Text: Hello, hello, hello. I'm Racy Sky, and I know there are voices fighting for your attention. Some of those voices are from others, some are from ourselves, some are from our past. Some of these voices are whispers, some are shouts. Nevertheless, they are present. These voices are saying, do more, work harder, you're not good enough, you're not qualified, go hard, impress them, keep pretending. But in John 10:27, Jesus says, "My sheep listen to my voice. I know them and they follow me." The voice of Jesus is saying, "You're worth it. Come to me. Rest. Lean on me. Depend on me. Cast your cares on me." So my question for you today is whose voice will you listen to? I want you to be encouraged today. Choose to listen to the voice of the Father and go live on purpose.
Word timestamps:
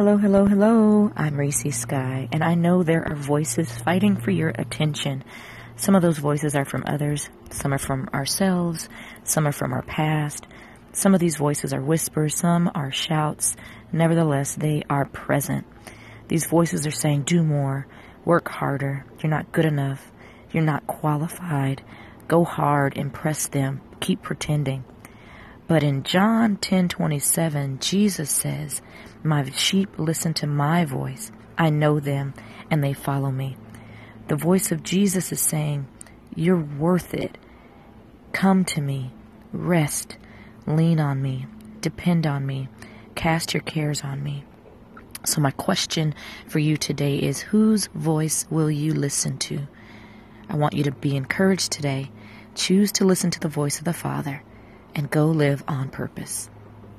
Hello, 0.00 0.16
hello, 0.16 0.46
hello. 0.46 1.12
I'm 1.14 1.36
Racy 1.36 1.70
Sky, 1.70 2.26
and 2.32 2.42
I 2.42 2.54
know 2.54 2.82
there 2.82 3.06
are 3.06 3.14
voices 3.14 3.70
fighting 3.76 4.16
for 4.16 4.30
your 4.30 4.48
attention. 4.48 5.22
Some 5.76 5.94
of 5.94 6.00
those 6.00 6.16
voices 6.16 6.54
are 6.54 6.64
from 6.64 6.84
others, 6.86 7.28
some 7.50 7.74
are 7.74 7.78
from 7.78 8.08
ourselves, 8.14 8.88
some 9.24 9.46
are 9.46 9.52
from 9.52 9.74
our 9.74 9.82
past. 9.82 10.46
Some 10.94 11.12
of 11.12 11.20
these 11.20 11.36
voices 11.36 11.74
are 11.74 11.82
whispers, 11.82 12.34
some 12.34 12.70
are 12.74 12.90
shouts. 12.90 13.56
Nevertheless, 13.92 14.54
they 14.54 14.84
are 14.88 15.04
present. 15.04 15.66
These 16.28 16.46
voices 16.46 16.86
are 16.86 16.90
saying, 16.90 17.24
do 17.24 17.42
more, 17.42 17.86
work 18.24 18.48
harder, 18.48 19.04
you're 19.22 19.28
not 19.28 19.52
good 19.52 19.66
enough, 19.66 20.10
you're 20.50 20.62
not 20.62 20.86
qualified, 20.86 21.82
go 22.26 22.42
hard, 22.42 22.96
impress 22.96 23.48
them, 23.48 23.82
keep 24.00 24.22
pretending. 24.22 24.82
But 25.70 25.84
in 25.84 26.02
John 26.02 26.56
10:27, 26.56 27.78
Jesus 27.78 28.28
says, 28.28 28.82
"My 29.22 29.48
sheep 29.50 30.00
listen 30.00 30.34
to 30.34 30.48
my 30.48 30.84
voice. 30.84 31.30
I 31.56 31.70
know 31.70 32.00
them 32.00 32.34
and 32.68 32.82
they 32.82 32.92
follow 32.92 33.30
me." 33.30 33.56
The 34.26 34.34
voice 34.34 34.72
of 34.72 34.82
Jesus 34.82 35.30
is 35.30 35.40
saying, 35.40 35.86
"You're 36.34 36.56
worth 36.56 37.14
it. 37.14 37.38
Come 38.32 38.64
to 38.64 38.80
me. 38.80 39.12
Rest. 39.52 40.16
Lean 40.66 40.98
on 40.98 41.22
me. 41.22 41.46
Depend 41.80 42.26
on 42.26 42.44
me. 42.46 42.68
Cast 43.14 43.54
your 43.54 43.62
cares 43.62 44.02
on 44.02 44.24
me." 44.24 44.42
So 45.24 45.40
my 45.40 45.52
question 45.52 46.14
for 46.48 46.58
you 46.58 46.76
today 46.76 47.14
is 47.14 47.42
whose 47.54 47.86
voice 47.94 48.44
will 48.50 48.72
you 48.72 48.92
listen 48.92 49.38
to? 49.38 49.68
I 50.48 50.56
want 50.56 50.74
you 50.74 50.82
to 50.82 50.90
be 50.90 51.14
encouraged 51.14 51.70
today. 51.70 52.10
Choose 52.56 52.90
to 52.90 53.04
listen 53.04 53.30
to 53.30 53.38
the 53.38 53.46
voice 53.48 53.78
of 53.78 53.84
the 53.84 53.92
Father 53.92 54.42
and 54.94 55.10
go 55.10 55.26
live 55.26 55.62
on 55.68 55.88
purpose. 55.88 56.50